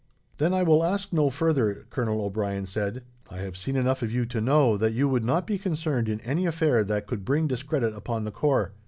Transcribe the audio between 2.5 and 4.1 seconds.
said. "I have seen enough